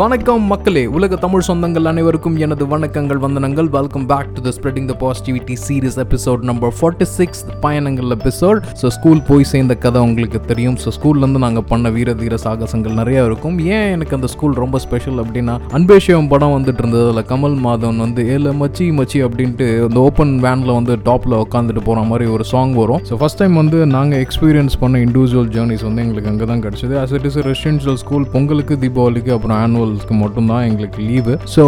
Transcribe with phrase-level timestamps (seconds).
[0.00, 3.66] வணக்கம் மக்களே உலக தமிழ் சொந்தங்கள் அனைவருக்கும் எனது வணக்கங்கள் வந்தனங்கள்.
[3.74, 8.90] Welcome back to the spreading the positivity series episode number forty six பயணங்கள் எபிசோட் ஸோ
[8.96, 10.78] ஸ்கூல் போய் சேர்ந்த கதை உங்களுக்கு தெரியும்.
[10.84, 13.58] ஸோ ஸ்கூல்லேருந்து நாங்கள் பண்ண வீர தீர சாகசங்கள் நிறைய இருக்கும்.
[13.74, 17.04] ஏன் எனக்கு அந்த ஸ்கூல் ரொம்ப ஸ்பெஷல் அப்படின்னா அன்பேஷியம் படம் வந்துட்டு இருந்தது.
[17.08, 22.06] அதில் கமல் மாதவன் வந்து ஏல மச்சி மச்சி அப்படின்ட்டு அந்த ஓப்பன் வேனில் வந்து டாப்பில் உட்காந்துட்டு போகிற
[22.12, 23.04] மாதிரி ஒரு சாங் வரும்.
[23.10, 27.14] ஸோ ஃபஸ்ட் டைம் வந்து நாங்கள் எக்ஸ்பீரியன்ஸ் பண்ண இண்டிவிஜுவல் ஜேர்னிஸ் வந்து எங்களுக்கு அங்கே தான் கிடச்சிது as
[27.20, 31.62] it is residential school பொங்கலுக்கு தீபாவளிக்கு அப்புறம் ஆனுவல் ஆனுவல்ஸ்க்கு மட்டும்தான் எங்களுக்கு லீவு ஸோ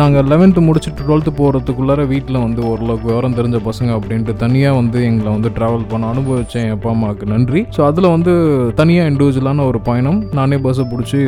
[0.00, 5.30] நாங்கள் லெவன்த்து முடிச்சுட்டு டுவெல்த்து போகிறதுக்குள்ளார வீட்டில் வந்து ஓரளவுக்கு விவரம் தெரிஞ்ச பசங்க அப்படின்ட்டு தனியாக வந்து எங்களை
[5.36, 7.60] வந்து ட்ராவல் பண்ண அனுபவித்தேன் என் அப்பா அம்மாவுக்கு நன்றி.
[7.76, 8.32] ஸோ அதில் வந்து
[8.80, 10.18] தனியாக இண்டிவிஜுவலான ஒரு பயணம்.
[10.38, 11.20] நானே பஸ்ஸை பிடிச்சி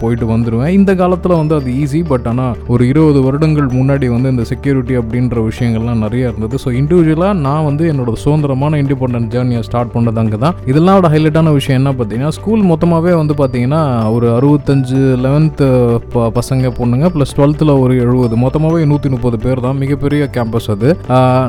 [0.00, 4.46] போயிட்டு வந்துடுவேன் இந்த காலத்தில் வந்து அது ஈஸி பட் ஆனால் ஒரு இருபது வருடங்கள் முன்னாடி வந்து இந்த
[4.52, 6.56] செக்யூரிட்டி அப்படின்ற விஷயங்கள்லாம் நிறைய இருந்தது.
[6.64, 10.56] ஸோ இண்டிவிஜுவலாக நான் வந்து என்னோட சுதந்திரமான இண்டிபெண்டன்ட் ஜேர்னியை ஸ்டார்ட் பண்ணது அங்கே தான்.
[10.72, 13.82] இதெல்லாம் ஒரு ஹைலைட்டான விஷயம் என்ன பார்த்தீங்கன்னா ஸ்கூல் மொத்தமாகவே வந்து பார்த்தீங்கன்னா
[14.16, 15.00] ஒரு அறுபத்தஞ்சு
[16.38, 19.78] பசங்க பொண்ணுங்க ப்ளஸ் டுவெல்த்தில் ஒரு எழுபது மொத்தமாகவே நூற்றி முப்பது பேர் தான்.
[19.82, 20.88] மிகப்பெரிய கேம்பஸ் அது.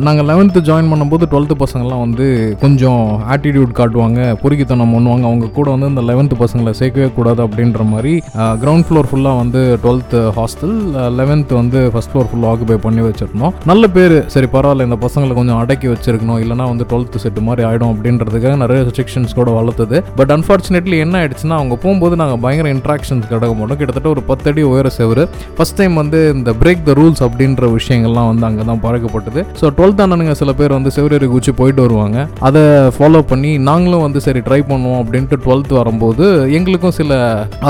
[0.08, 2.27] நாங்கள் லெவன்த்து ஜாயின் பண்ணும்போது டுவெல்த்து பசங்கள்லாம் வந்து
[2.63, 3.03] கொஞ்சம்
[3.36, 5.25] ஆட்டிடியூட் காட்டுவாங்க பொறுக்கித்தனம் பண்ணுவாங்க.
[5.31, 8.13] அவங்க கூட வந்து இந்த லெவன்த்து பசங்களை சேர்க்கவே கூடாது அப்படின்ற மாதிரி
[8.63, 10.75] கிரவுண்ட் ஃப்ளோர் ஃபுல்லாக வந்து டுவெல்த்து ஹாஸ்டல்
[11.19, 13.53] லெவன்த்து வந்து ஃபஸ்ட் ஃப்ளோர் ஃபுல்லாக ஆக்குபை பண்ணி வச்சுருந்தோம்.
[13.71, 14.17] நல்ல பேர்.
[14.36, 16.39] சரி பரவாயில்ல இந்த பசங்களை கொஞ்சம் அடக்கி வச்சிருக்கணும்.
[16.43, 19.97] இல்லைனா வந்து டுவெல்த்து செட்டு மாதிரி ஆகிடும் அப்படின்றதுக்காக நிறைய ரெஸ்ட்ரிக்ஷன்ஸ் கூட வளர்த்தது.
[20.19, 23.80] பட் அன்ஃபார்ச்சுனேட்லி என்ன ஆயிடுச்சுன்னா அவங்க போகும்போது நாங்கள் பயங்கர இன்ட்ராக்ஷன்ஸ் கிடக்க மாட்டோம்.
[23.81, 25.23] கிட்டத்தட்ட ஒரு பத்தடி உயர செவரு.
[25.58, 29.44] ஃபஸ்ட் டைம் வந்து இந்த பிரேக் த ரூல்ஸ் அப்படின்ற விஷயங்கள்லாம் வந்து அங்கே தான் பறக்கப்பட்டது.
[29.61, 32.28] ஸோ டுவெல்த் அண்ணனுங்க சில பேர் வந்து செவரேறி குச்சி போயிட்டு வருவாங்க.
[32.50, 32.64] அதை
[32.98, 36.26] ஃபாலோ பண்ணி நாங்களும் வந்து சரி ட்ரை பண்ணுவோம் அப்படின்ட்டு டுவெல்த் வரும்போது
[36.59, 37.14] எங்களுக்கும் சில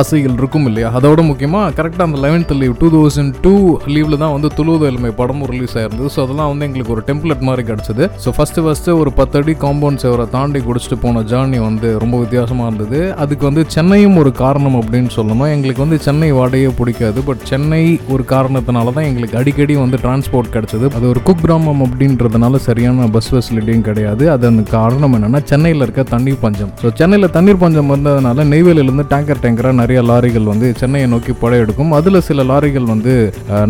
[0.02, 0.90] ஆசைகள் இருக்கும் இல்லையா?
[1.00, 3.54] அதோட முக்கியமாக கரெக்டாக அந்த eleventh leave two thousand two
[3.94, 6.10] லீவில் தான் வந்து துளுவது எலுமை படமும் ரிலீஸ் ஆயிருந்தது.
[6.16, 8.04] ஸோ அதெல்லாம் வந்து எங்களுக்கு ஒரு டெம்ப்ளெட் மாதிரி கிடச்சிது.
[8.24, 13.00] ஸோ ஃபஸ்ட்டு ஃபஸ்ட்டு ஒரு பத்தடி காம்பவுண்ட் செவரை தாண்டி குடிச்சிட்டு போன ஜேர்னி வந்து ரொம்ப வித்தியாசமாக இருந்தது.
[13.24, 15.50] அதுக்கு வந்து சென்னையும் ஒரு காரணம் அப்படின்னு சொல்லணும்.
[15.56, 17.82] எங்களுக்கு வந்து சென்னை வாடகையே பிடிக்காது பட் சென்னை
[18.14, 20.86] ஒரு காரணத்தினால தான் எங்களுக்கு அடிக்கடி வந்து டிரான்ஸ்போர்ட் கிடச்சிது.
[20.98, 24.24] அது ஒரு குக் கிராமம் அப்படின்றதுனால சரியான பஸ் ஃபெசிலிட்டியும் கிடையாது.
[24.36, 26.72] அதன் காரணம் என்னென்னா சென்னையில் இருக்க தண்ணீர் பஞ்சம்.
[26.82, 31.92] ஸோ சென்னையில் தண்ணீர் பஞ்சம் வந்ததுனால நெய்வேலியிலேருந்து டேங்கர் டேங்கராக நிறைய லாரிகள் வந்து சென்னையை நோக்கி படையெடுக்கும்.
[32.00, 33.14] அதில் சில லாரிகள் வந்து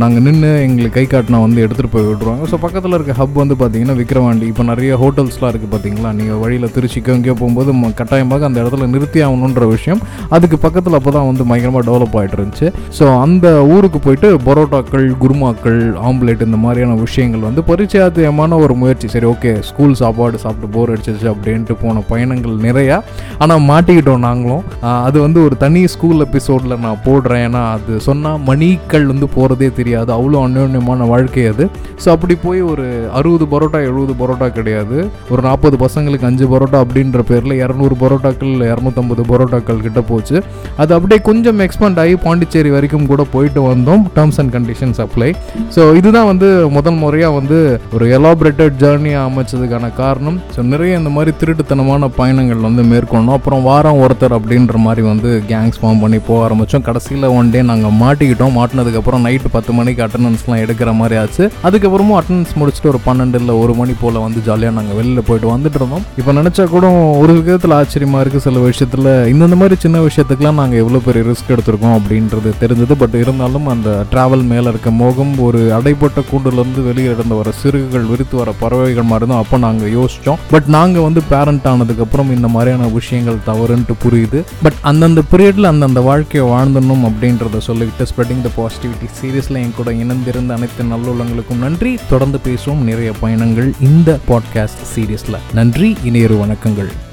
[0.04, 3.98] நாங்கள் நின்று எங்களுக்கு கை காட்டினா வந்து எடுத்துகிட்டு போய் விட்ருவாங்க ஸோ பக்கத்தில் இருக்க ஹப் வந்து பார்த்தீங்கன்னா
[4.02, 7.72] விக்ரவாண்டி இப்போ நிறைய ஹோட்டல்ஸ்லாம் இருக்குது பார்த்தீங்களா நீங்கள் வழியில் திருச்சிக்கு எங்கேயோ போகும்போது
[8.02, 10.02] கட்டாயமாக அந்த இடத்துல நிறுத்தி ஆகணுன்ற விஷயம்.
[10.36, 12.70] அதுக்கு பக்கத்தில் அப்போ தான் வந்து பயங்கரமாக டெவலப் ஆகிட்டு இருந்துச்சு.
[13.00, 19.08] ஸோ அந்த ஊருக்கு போயிட்டு பரோட்டாக்கள் குருமாக்கள் ஆம்லேட் இந்த மாதிரியான விஷயங்கள் வந்து பரிச்சயமான ஒரு முயற்சி.
[19.14, 22.98] சரி ஓகே ஸ்கூல் சாப்பாடு சாப்பிட்டு போர் அடிச்சிச்சு அப்படின்ட்டு போன பயணங்கள் நிறையா.
[23.44, 24.64] ஆனால் மாட்டிக்கிட்டோம் நாங்களும்.
[25.08, 27.44] அது வந்து ஒரு தனி ஸ்கூல் எபிசோடில் நான் போடுறேன்.
[27.48, 30.10] ஏன்னா அது சொன்னால் மணிக்கள் வந்து போகிறதே தெரியாது.
[30.18, 31.66] அவ்வளோ அந்யோன்யமான வாழ்க்கை அது.
[32.04, 32.86] ஸோ அப்படி போய் ஒரு
[33.20, 34.98] அறுபது பரோட்டா எழுபது பரோட்டா கிடையாது.
[35.34, 40.38] ஒரு நாற்பது பசங்களுக்கு அஞ்சு பரோட்டா அப்படின்ற பேரில் இரநூறு பரோட்டாக்கள் இரநூத்தம்பது பரோட்டாக்கள் கிட்ட போச்சு.
[40.82, 44.02] அது அப்படியே கொஞ்சம் எக்ஸ்பேண்ட் ஆகி பாண்டிச்சேரி வரைக்கும் கூட போயிட்டு வந்தோம்.
[44.16, 45.28] Terms and conditions apply
[45.76, 46.48] so இதுதான் வந்து
[46.78, 47.58] முதல் முறையாக வந்து
[47.96, 50.38] ஒரு எலாபரேட்டட் ஜேர்னியாக அமைச்சதுக்கான காரணம்.
[50.56, 53.38] ஸோ நிறைய இந்த மாதிரி திருட்டுத்தனமான பயணங்கள் வந்து மேற்கொண்டோம்.
[53.40, 57.96] அப்புறம் வாரம் ஒருத்தர் அப்படின்ற மாதிரி வந்து கேங்ஸ் ஃபார்ம் பண்ணி போக ஆரம்பித்தோம் கடைசியில் ஒன் டே நாங்கள்
[58.02, 58.54] மாட்டிக்கிட்டோம்.
[58.60, 61.46] மாட்டினதுக்கப்புறம் நைட்டு பத்து மணிக்கு அட்டண்டன்ஸ்லாம் எடுக்கிற மாதிரி ஆச்சு.
[61.70, 65.82] அதுக்கப்புறமும் அட்டண்டன்ஸ் முடிச்சுட்டு ஒரு பன்னெண்டு இல்லை ஒரு மணி போல் வந்து ஜாலியாக நாங்கள் வெளியில் போயிட்டு வந்துட்டு
[65.82, 66.06] இருந்தோம்.
[66.22, 66.92] இப்போ நினச்சா கூட
[67.24, 69.12] ஒரு விதத்தில் ஆச்சரியமாக இருக்குது சில விஷயத்தில்.
[69.36, 72.94] இந்தந்த மாதிரி சின்ன விஷயத்துக்குலாம் நாங்கள் எவ்வளோ பெரிய ரிஸ்க் எடுத்திருக்கோம் அப்படின்றது தெரிஞ்சது.
[72.98, 78.38] பட் இருந்தாலும் அந்த டிராவல் மேலே இருக்க மோகம் ஒரு அடைப்பட்ட கூண்டுலேருந்து வெளியே இருந்து வர சிறுகுகள் விரித்து
[78.38, 83.38] வர பறவைகள் மாதிரி தான் அப்போ நாங்கள் யோசித்தோம் பட் நாங்கள் வந்து பேரண்ட் ஆனதுக்கப்புறம் இந்த மாதிரியான விஷயங்கள்
[83.48, 84.44] தவறுன்ட்டு புரியுது.
[84.64, 90.54] பட் அந்தந்த பீரியடில் அந்தந்த வாழ்க்கையை வாழ்ந்தணும் அப்படின்றத சொல்லிக்கிட்டு ஸ்ப்ரெட்டிங் த பாசிட்டிவிட்டி சீரியஸில் என் கூட இணைந்திருந்த
[90.58, 91.98] அனைத்து நல்லுள்ளங்களுக்கும் நன்றி.
[92.10, 97.05] தொடர்ந்து பேசுவோம் நிறைய பயணங்கள் இந்த பாட்காஸ்ட் சீரியஸில் நன்றி இணையரு வணக்கங்கள்.